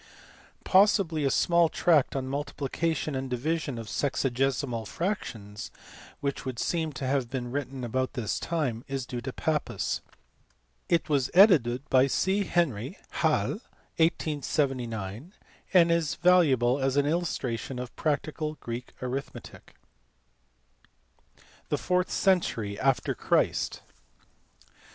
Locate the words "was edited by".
11.07-12.07